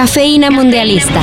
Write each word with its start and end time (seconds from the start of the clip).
Cafeína 0.00 0.50
Mundialista. 0.50 1.20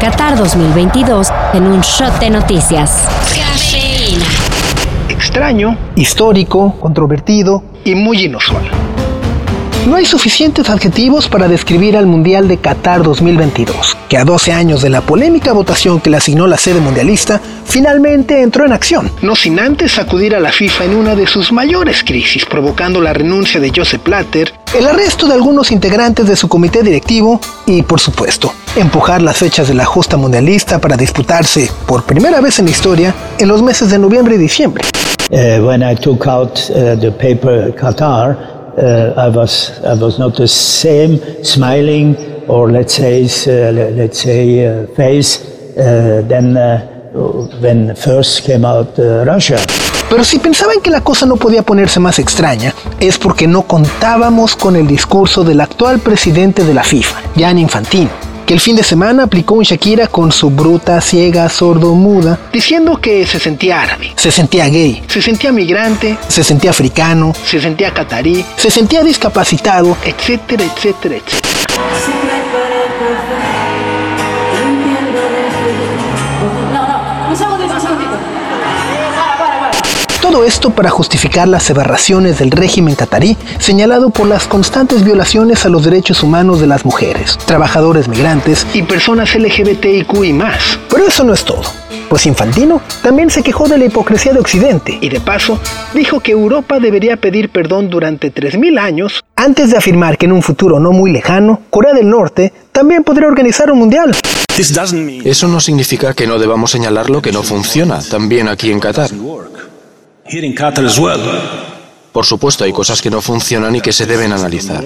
Qatar 0.00 0.38
2022 0.38 1.28
en 1.52 1.64
un 1.64 1.82
shot 1.82 2.18
de 2.18 2.30
noticias. 2.30 3.06
Cafeína. 3.36 4.24
Extraño, 5.10 5.76
histórico, 5.94 6.76
controvertido 6.80 7.62
y 7.84 7.94
muy 7.94 8.24
inusual. 8.24 8.62
No 9.86 9.96
hay 9.96 10.06
suficientes 10.06 10.70
adjetivos 10.70 11.28
para 11.28 11.46
describir 11.46 11.94
al 11.98 12.06
Mundial 12.06 12.48
de 12.48 12.56
Qatar 12.56 13.02
2022, 13.02 13.97
que 14.08 14.16
a 14.16 14.24
12 14.24 14.52
años 14.52 14.82
de 14.82 14.90
la 14.90 15.02
polémica 15.02 15.52
votación 15.52 16.00
que 16.00 16.10
le 16.10 16.16
asignó 16.16 16.46
la 16.46 16.56
sede 16.56 16.80
mundialista, 16.80 17.40
finalmente 17.64 18.42
entró 18.42 18.64
en 18.64 18.72
acción, 18.72 19.10
no 19.22 19.36
sin 19.36 19.60
antes 19.60 19.92
sacudir 19.92 20.34
a 20.34 20.40
la 20.40 20.50
FIFA 20.50 20.84
en 20.84 20.96
una 20.96 21.14
de 21.14 21.26
sus 21.26 21.52
mayores 21.52 22.02
crisis, 22.02 22.44
provocando 22.44 23.00
la 23.00 23.12
renuncia 23.12 23.60
de 23.60 23.72
Joseph 23.74 24.02
Platter, 24.02 24.54
el 24.76 24.86
arresto 24.86 25.26
de 25.26 25.34
algunos 25.34 25.70
integrantes 25.70 26.26
de 26.26 26.36
su 26.36 26.48
comité 26.48 26.82
directivo 26.82 27.40
y, 27.66 27.82
por 27.82 28.00
supuesto, 28.00 28.52
empujar 28.76 29.22
las 29.22 29.36
fechas 29.36 29.68
de 29.68 29.74
la 29.74 29.84
justa 29.84 30.16
mundialista 30.16 30.80
para 30.80 30.96
disputarse, 30.96 31.70
por 31.86 32.04
primera 32.04 32.40
vez 32.40 32.58
en 32.58 32.66
la 32.66 32.70
historia, 32.70 33.14
en 33.38 33.48
los 33.48 33.62
meses 33.62 33.90
de 33.90 33.98
noviembre 33.98 34.36
y 34.36 34.38
diciembre. 34.38 34.84
Uh, 35.30 35.62
when 35.62 35.82
I 35.82 35.94
took 35.94 36.26
out 36.26 36.58
uh, 36.70 36.96
the 36.98 37.10
paper 37.10 37.70
Qatar, 37.76 38.36
uh, 38.78 39.12
I 39.16 39.28
was 39.28 39.72
I 39.84 39.94
was 39.94 40.18
not 40.18 40.36
the 40.36 40.48
same 40.48 41.20
smiling 41.42 42.16
or 42.48 42.70
let's 42.70 42.94
say 42.94 43.24
uh, 43.24 43.72
let's 43.72 44.18
say 44.18 44.66
uh, 44.66 44.86
face 44.94 45.40
uh, 45.76 46.22
than 46.26 46.56
when 47.60 47.94
first 47.94 48.44
came 48.44 48.64
out 48.64 48.98
Russia. 48.98 49.58
Pero 50.08 50.24
si 50.24 50.38
pensaban 50.38 50.80
que 50.80 50.90
la 50.90 51.02
cosa 51.02 51.26
no 51.26 51.36
podía 51.36 51.62
ponerse 51.62 52.00
más 52.00 52.18
extraña, 52.18 52.74
es 52.98 53.18
porque 53.18 53.46
no 53.46 53.62
contábamos 53.62 54.56
con 54.56 54.74
el 54.74 54.86
discurso 54.86 55.44
del 55.44 55.60
actual 55.60 55.98
presidente 55.98 56.64
de 56.64 56.72
la 56.72 56.82
FIFA, 56.82 57.20
Gianni 57.36 57.60
Infantino, 57.60 58.08
que 58.46 58.54
el 58.54 58.60
fin 58.60 58.74
de 58.74 58.82
semana 58.82 59.24
aplicó 59.24 59.54
un 59.54 59.64
Shakira 59.64 60.06
con 60.06 60.32
su 60.32 60.48
bruta, 60.48 60.98
ciega, 61.02 61.46
sordo, 61.50 61.94
muda, 61.94 62.38
diciendo 62.50 62.98
que 62.98 63.26
se 63.26 63.38
sentía 63.38 63.82
árabe, 63.82 64.12
se 64.16 64.30
sentía 64.30 64.68
gay, 64.68 65.02
se 65.08 65.20
sentía 65.20 65.52
migrante, 65.52 66.16
se 66.26 66.42
sentía 66.42 66.70
africano, 66.70 67.34
se 67.44 67.60
sentía 67.60 67.92
catarí, 67.92 68.42
se 68.56 68.70
sentía 68.70 69.02
discapacitado, 69.02 69.94
etcétera, 70.02 70.64
etcétera, 70.64 71.16
etcétera. 71.16 71.57
Todo 80.38 80.46
esto 80.46 80.70
para 80.70 80.88
justificar 80.88 81.48
las 81.48 81.68
aberraciones 81.68 82.38
del 82.38 82.52
régimen 82.52 82.94
catarí, 82.94 83.36
señalado 83.58 84.10
por 84.10 84.28
las 84.28 84.46
constantes 84.46 85.02
violaciones 85.02 85.66
a 85.66 85.68
los 85.68 85.84
derechos 85.84 86.22
humanos 86.22 86.60
de 86.60 86.68
las 86.68 86.84
mujeres, 86.84 87.36
trabajadores 87.38 88.06
migrantes 88.06 88.64
y 88.72 88.82
personas 88.82 89.34
LGBTIQ 89.34 90.24
y 90.24 90.32
más. 90.32 90.78
Pero 90.88 91.08
eso 91.08 91.24
no 91.24 91.34
es 91.34 91.44
todo. 91.44 91.64
Pues 92.08 92.24
Infantino 92.26 92.80
también 93.02 93.30
se 93.30 93.42
quejó 93.42 93.66
de 93.66 93.78
la 93.78 93.86
hipocresía 93.86 94.32
de 94.32 94.38
Occidente 94.38 94.96
y 95.00 95.08
de 95.08 95.18
paso 95.18 95.58
dijo 95.92 96.20
que 96.20 96.30
Europa 96.30 96.78
debería 96.78 97.16
pedir 97.16 97.50
perdón 97.50 97.90
durante 97.90 98.32
3.000 98.32 98.78
años 98.78 99.24
antes 99.34 99.72
de 99.72 99.76
afirmar 99.76 100.18
que 100.18 100.26
en 100.26 100.32
un 100.32 100.42
futuro 100.44 100.78
no 100.78 100.92
muy 100.92 101.10
lejano, 101.10 101.62
Corea 101.68 101.94
del 101.94 102.08
Norte 102.08 102.52
también 102.70 103.02
podría 103.02 103.26
organizar 103.26 103.72
un 103.72 103.80
mundial. 103.80 104.14
Eso 105.24 105.48
no 105.48 105.58
significa 105.58 106.14
que 106.14 106.28
no 106.28 106.38
debamos 106.38 106.70
señalar 106.70 107.10
lo 107.10 107.20
que 107.22 107.32
no 107.32 107.42
funciona, 107.42 107.98
también 108.08 108.46
aquí 108.46 108.70
en 108.70 108.78
Qatar. 108.78 109.10
Por 112.12 112.24
supuesto, 112.24 112.64
hay 112.64 112.72
cosas 112.72 113.00
que 113.00 113.10
no 113.10 113.20
funcionan 113.20 113.76
y 113.76 113.80
que 113.80 113.92
se 113.92 114.06
deben 114.06 114.32
analizar. 114.32 114.84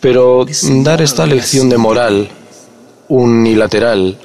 Pero 0.00 0.46
dar 0.82 1.02
esta 1.02 1.26
lección 1.26 1.68
de 1.68 1.78
moral 1.78 2.28
unilateral 3.08 4.18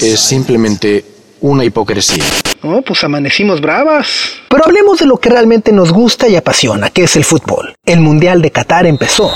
es 0.00 0.20
simplemente 0.20 1.04
una 1.40 1.64
hipocresía. 1.64 2.24
Oh, 2.62 2.82
pues 2.82 3.02
amanecimos 3.02 3.60
bravas. 3.60 4.06
Pero 4.48 4.64
hablemos 4.64 4.98
de 4.98 5.06
lo 5.06 5.18
que 5.18 5.30
realmente 5.30 5.72
nos 5.72 5.92
gusta 5.92 6.28
y 6.28 6.36
apasiona, 6.36 6.90
que 6.90 7.04
es 7.04 7.16
el 7.16 7.24
fútbol. 7.24 7.74
El 7.84 8.00
Mundial 8.00 8.40
de 8.40 8.50
Qatar 8.50 8.86
empezó. 8.86 9.32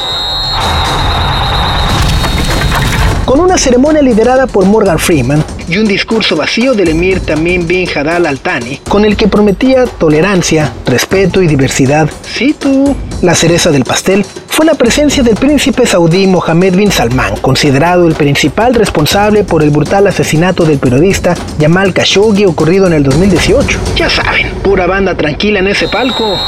Con 3.27 3.41
una 3.41 3.59
ceremonia 3.59 4.03
liderada 4.03 4.47
por 4.47 4.65
Morgan 4.67 5.01
Freeman 5.01 5.43
y 5.69 5.79
un 5.79 5.87
discurso 5.89 6.37
vacío 6.37 6.75
del 6.75 6.91
emir 6.91 7.19
Tamim 7.19 7.67
bin 7.67 7.89
Hadal 7.93 8.25
Al 8.25 8.39
Thani, 8.39 8.77
con 8.89 9.05
el 9.05 9.17
que 9.17 9.27
prometía 9.27 9.85
tolerancia, 9.85 10.73
respeto 10.87 11.43
y 11.43 11.49
diversidad. 11.49 12.09
Sí, 12.23 12.55
tú. 12.57 12.95
La 13.23 13.35
cereza 13.35 13.73
del 13.73 13.83
pastel 13.83 14.25
fue 14.47 14.65
la 14.65 14.75
presencia 14.75 15.25
del 15.25 15.35
príncipe 15.35 15.87
saudí 15.87 16.29
Mohammed 16.29 16.77
bin 16.77 16.93
Salman, 16.93 17.37
considerado 17.39 18.07
el 18.07 18.15
principal 18.15 18.77
responsable 18.77 19.43
por 19.43 19.65
el 19.65 19.71
brutal 19.71 20.07
asesinato 20.07 20.65
del 20.65 20.79
periodista 20.79 21.35
Jamal 21.61 21.93
Khashoggi 21.93 22.45
ocurrido 22.45 22.87
en 22.87 22.93
el 22.93 23.03
2018. 23.03 23.79
Ya 23.97 24.09
saben, 24.09 24.55
pura 24.63 24.87
banda 24.87 25.17
tranquila 25.17 25.59
en 25.59 25.67
ese 25.67 25.89
palco. 25.89 26.39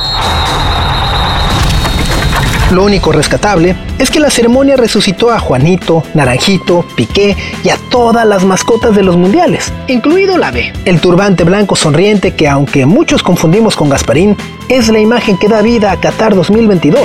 Lo 2.71 2.85
único 2.85 3.13
rescatable 3.13 3.75
es 3.99 4.11
que 4.11 4.21
la 4.21 4.31
ceremonia 4.31 4.77
resucitó 4.77 5.31
a 5.31 5.39
Juanito, 5.39 6.03
Naranjito, 6.13 6.85
Piqué 6.95 7.35
y 7.65 7.71
a 7.71 7.79
todas 7.91 8.27
las 8.27 8.45
mascotas 8.45 8.95
de 8.95 9.03
los 9.03 9.17
mundiales, 9.17 9.73
incluido 9.87 10.37
la 10.37 10.51
B, 10.51 10.73
el 10.85 11.01
turbante 11.01 11.45
blanco 11.45 11.77
sonriente 11.77 12.35
que 12.35 12.47
aunque 12.47 12.85
muchos 12.85 13.23
confundimos 13.23 13.75
con 13.75 13.89
Gasparín, 13.89 14.37
es 14.69 14.89
la 14.89 14.99
imagen 14.99 15.39
que 15.39 15.49
da 15.49 15.63
vida 15.63 15.91
a 15.91 15.99
Qatar 15.99 16.35
2022. 16.35 17.01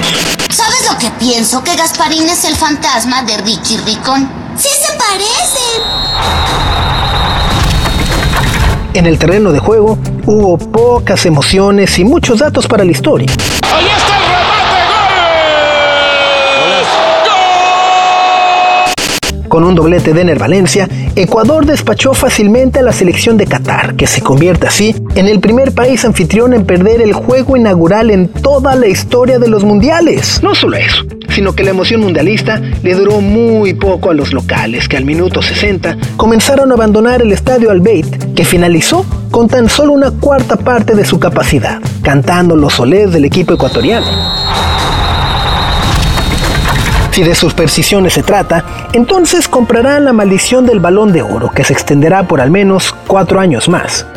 ¿Sabes 0.50 0.86
lo 0.92 0.98
que 0.98 1.10
pienso? 1.18 1.64
Que 1.64 1.78
Gasparín 1.78 2.28
es 2.28 2.44
el 2.44 2.56
fantasma 2.56 3.24
de 3.24 3.38
Richie 3.38 3.78
Ricón. 3.86 4.30
¡Sí 4.58 4.68
se 4.68 4.98
parecen! 4.98 6.44
En 8.94 9.08
el 9.08 9.18
terreno 9.18 9.52
de 9.52 9.60
juego 9.60 9.98
hubo 10.26 10.58
pocas 10.58 11.26
emociones 11.26 11.98
y 11.98 12.04
muchos 12.04 12.40
datos 12.40 12.68
para 12.68 12.84
la 12.84 12.92
historia. 12.92 13.28
Con 19.54 19.66
un 19.66 19.76
doblete 19.76 20.16
de 20.16 20.22
Ener 20.22 20.40
Valencia, 20.40 20.90
Ecuador 21.16 21.68
despachó 21.68 22.16
fácilmente 22.16 22.80
a 22.80 22.82
la 22.82 22.92
selección 22.92 23.38
de 23.38 23.46
Qatar, 23.46 23.96
que 23.96 24.08
se 24.08 24.20
convierte 24.20 24.66
así 24.66 24.96
en 25.14 25.28
el 25.28 25.40
primer 25.42 25.76
país 25.76 26.04
anfitrión 26.06 26.56
en 26.56 26.66
perder 26.66 27.04
el 27.04 27.14
juego 27.14 27.56
inaugural 27.56 28.10
en 28.10 28.30
toda 28.30 28.76
la 28.76 28.88
historia 28.88 29.38
de 29.38 29.48
los 29.50 29.64
mundiales. 29.64 30.42
No 30.42 30.56
solo 30.56 30.78
eso, 30.78 31.04
sino 31.30 31.54
que 31.54 31.64
la 31.64 31.70
emoción 31.70 32.02
mundialista 32.02 32.60
le 32.82 32.96
duró 32.96 33.22
muy 33.22 33.76
poco 33.76 34.10
a 34.10 34.16
los 34.16 34.34
locales, 34.34 34.88
que 34.88 34.98
al 34.98 35.06
minuto 35.06 35.44
60 35.44 35.98
comenzaron 36.18 36.72
a 36.72 36.74
abandonar 36.74 37.22
el 37.22 37.32
estadio 37.32 37.70
Albeit, 37.70 38.34
que 38.34 38.46
finalizó 38.46 39.06
con 39.30 39.48
tan 39.50 39.70
solo 39.70 39.94
una 39.94 40.10
cuarta 40.10 40.56
parte 40.56 40.96
de 40.96 41.06
su 41.06 41.20
capacidad, 41.20 41.80
cantando 42.02 42.56
los 42.56 42.74
solés 42.74 43.14
del 43.14 43.26
equipo 43.26 43.54
ecuatoriano. 43.54 44.43
Si 47.14 47.22
de 47.22 47.36
supersticiones 47.36 48.14
se 48.14 48.24
trata, 48.24 48.66
entonces 48.92 49.48
comprarán 49.48 50.04
la 50.04 50.14
maldición 50.14 50.66
del 50.66 50.80
balón 50.80 51.14
de 51.14 51.22
oro, 51.22 51.52
que 51.52 51.64
se 51.64 51.72
extenderá 51.72 52.24
por 52.24 52.42
al 52.42 52.50
menos 52.50 52.92
cuatro 53.06 53.40
años 53.40 53.70
más. 53.70 54.08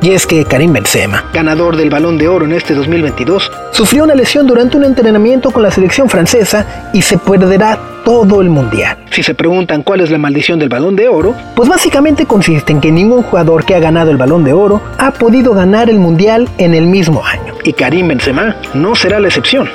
Y 0.00 0.12
es 0.12 0.26
que 0.26 0.42
Karim 0.46 0.72
Benzema, 0.72 1.26
ganador 1.34 1.76
del 1.76 1.90
balón 1.90 2.16
de 2.16 2.28
oro 2.28 2.46
en 2.46 2.52
este 2.52 2.74
2022, 2.74 3.52
sufrió 3.72 4.04
una 4.04 4.14
lesión 4.14 4.46
durante 4.46 4.78
un 4.78 4.84
entrenamiento 4.84 5.50
con 5.50 5.62
la 5.62 5.70
selección 5.70 6.08
francesa 6.08 6.90
y 6.94 7.02
se 7.02 7.18
perderá 7.18 7.78
todo 8.06 8.40
el 8.40 8.48
mundial. 8.48 8.96
Si 9.10 9.22
se 9.22 9.34
preguntan 9.34 9.82
cuál 9.82 10.00
es 10.00 10.10
la 10.10 10.16
maldición 10.16 10.58
del 10.58 10.70
balón 10.70 10.96
de 10.96 11.08
oro, 11.08 11.34
pues 11.54 11.68
básicamente 11.68 12.24
consiste 12.24 12.72
en 12.72 12.80
que 12.80 12.90
ningún 12.90 13.22
jugador 13.22 13.66
que 13.66 13.74
ha 13.74 13.80
ganado 13.80 14.10
el 14.10 14.16
balón 14.16 14.44
de 14.44 14.54
oro 14.54 14.80
ha 14.96 15.10
podido 15.10 15.52
ganar 15.52 15.90
el 15.90 15.98
mundial 15.98 16.48
en 16.56 16.72
el 16.72 16.86
mismo 16.86 17.22
año. 17.22 17.52
Y 17.64 17.74
Karim 17.74 18.08
Benzema 18.08 18.56
no 18.72 18.94
será 18.94 19.20
la 19.20 19.28
excepción. 19.28 19.68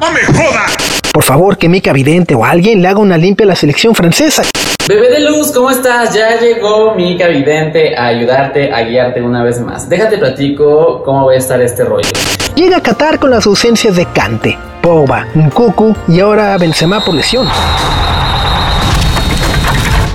¡No 0.00 0.10
me 0.10 0.24
jodas! 0.24 0.91
Por 1.12 1.24
favor, 1.24 1.58
que 1.58 1.68
Mica 1.68 1.92
Vidente 1.92 2.34
o 2.34 2.42
alguien 2.42 2.80
le 2.80 2.88
haga 2.88 2.98
una 2.98 3.18
limpia 3.18 3.44
a 3.44 3.48
la 3.48 3.54
selección 3.54 3.94
francesa. 3.94 4.44
Bebé 4.88 5.10
de 5.10 5.20
luz, 5.20 5.52
¿cómo 5.52 5.70
estás? 5.70 6.14
Ya 6.14 6.40
llegó 6.40 6.94
Mica 6.94 7.28
Vidente 7.28 7.94
a 7.94 8.06
ayudarte, 8.06 8.72
a 8.72 8.80
guiarte 8.82 9.20
una 9.20 9.44
vez 9.44 9.60
más. 9.60 9.88
Déjate 9.90 10.16
platico 10.16 11.02
cómo 11.04 11.26
va 11.26 11.32
a 11.32 11.36
estar 11.36 11.60
este 11.60 11.84
rollo. 11.84 12.08
Llega 12.54 12.78
a 12.78 12.82
Qatar 12.82 13.18
con 13.18 13.30
las 13.30 13.46
ausencias 13.46 13.94
de 13.94 14.06
Kante, 14.06 14.56
Pogba, 14.80 15.26
Nkuku 15.34 15.94
y 16.08 16.20
ahora 16.20 16.56
Benzema 16.56 17.04
por 17.04 17.14
lesión. 17.14 17.46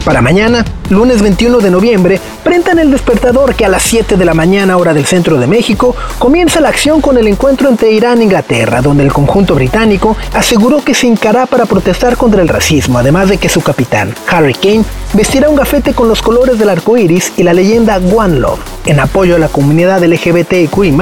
Para 0.08 0.22
mañana, 0.22 0.64
lunes 0.90 1.22
21 1.22 1.58
de 1.58 1.70
noviembre, 1.70 2.22
prentan 2.42 2.80
el 2.80 2.92
despertador 2.92 3.56
que 3.56 3.66
a 3.66 3.68
las 3.68 3.84
7 3.84 4.16
de 4.16 4.24
la 4.24 4.34
mañana 4.34 4.78
hora 4.78 4.94
del 4.94 5.06
centro 5.06 5.38
de 5.38 5.48
México 5.48 5.98
comienza 6.18 6.62
la 6.62 6.70
acción 6.70 7.02
con 7.02 7.18
el 7.18 7.28
encuentro 7.28 7.68
entre 7.68 7.92
Irán 7.92 8.22
e 8.22 8.24
Inglaterra, 8.24 8.82
donde 8.82 9.04
el 9.04 9.12
conjunto 9.12 9.54
británico 9.54 10.16
aseguró 10.34 10.82
que 10.82 10.94
se 10.94 11.08
hincará 11.08 11.46
para 11.46 11.66
protestar 11.66 12.16
contra 12.16 12.42
el 12.42 12.48
racismo, 12.48 13.00
además 13.00 13.28
de 13.28 13.38
que 13.38 13.50
su 13.50 13.60
capitán, 13.60 14.16
Harry 14.30 14.54
Kane, 14.54 14.86
vestirá 15.12 15.50
un 15.50 15.58
gafete 15.58 15.94
con 15.94 16.08
los 16.08 16.22
colores 16.22 16.58
del 16.58 16.70
arco 16.70 16.96
iris 16.96 17.34
y 17.36 17.44
la 17.44 17.52
leyenda 17.52 17.98
One 17.98 18.40
Love, 18.40 18.62
en 18.86 19.02
apoyo 19.02 19.36
a 19.36 19.40
la 19.40 19.50
comunidad 19.50 20.02
LGBTQI. 20.06 20.96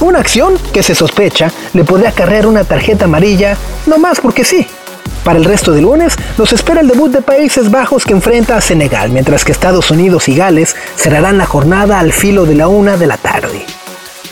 Una 0.00 0.18
acción 0.18 0.54
que 0.72 0.82
se 0.82 0.94
sospecha 0.94 1.52
le 1.74 1.84
podría 1.84 2.08
acarrear 2.08 2.46
una 2.46 2.64
tarjeta 2.64 3.04
amarilla, 3.04 3.58
no 3.84 3.98
más 3.98 4.18
porque 4.18 4.44
sí. 4.44 4.66
Para 5.24 5.38
el 5.38 5.44
resto 5.44 5.72
del 5.72 5.84
lunes 5.84 6.16
nos 6.38 6.52
espera 6.52 6.80
el 6.80 6.88
debut 6.88 7.12
de 7.12 7.22
Países 7.22 7.70
Bajos 7.70 8.04
que 8.04 8.12
enfrenta 8.12 8.56
a 8.56 8.60
Senegal, 8.60 9.10
mientras 9.10 9.44
que 9.44 9.52
Estados 9.52 9.90
Unidos 9.90 10.28
y 10.28 10.34
Gales 10.34 10.74
cerrarán 10.96 11.38
la 11.38 11.46
jornada 11.46 11.98
al 11.98 12.12
filo 12.12 12.46
de 12.46 12.54
la 12.54 12.68
una 12.68 12.96
de 12.96 13.06
la 13.06 13.16
tarde. 13.16 13.64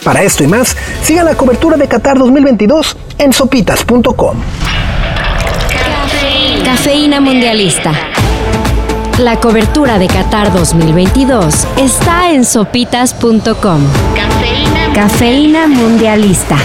Para 0.04 0.22
esto 0.22 0.44
y 0.44 0.46
más, 0.46 0.76
sigan 1.02 1.26
la 1.26 1.34
cobertura 1.34 1.76
de 1.76 1.88
Qatar 1.88 2.18
2022 2.18 2.96
en 3.18 3.32
sopitas.com. 3.32 4.36
Cafeína 6.64 7.20
Mundialista. 7.20 7.92
La 9.18 9.40
cobertura 9.40 9.98
de 9.98 10.06
Qatar 10.06 10.52
2022 10.52 11.66
está 11.76 12.30
en 12.30 12.44
sopitas.com. 12.44 13.80
Cafeína 14.94 15.66
Mundialista. 15.66 16.56